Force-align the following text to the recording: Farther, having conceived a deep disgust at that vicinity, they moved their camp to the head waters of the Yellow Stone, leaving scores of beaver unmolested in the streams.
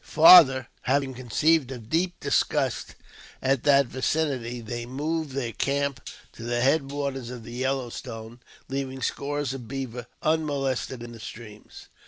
Farther, 0.03 0.67
having 0.81 1.13
conceived 1.13 1.69
a 1.71 1.77
deep 1.77 2.19
disgust 2.19 2.95
at 3.39 3.61
that 3.65 3.85
vicinity, 3.85 4.59
they 4.59 4.87
moved 4.87 5.33
their 5.33 5.51
camp 5.51 6.01
to 6.33 6.41
the 6.41 6.59
head 6.61 6.89
waters 6.89 7.29
of 7.29 7.43
the 7.43 7.53
Yellow 7.53 7.89
Stone, 7.91 8.39
leaving 8.67 9.03
scores 9.03 9.53
of 9.53 9.67
beaver 9.67 10.07
unmolested 10.23 11.03
in 11.03 11.11
the 11.11 11.19
streams. 11.19 11.85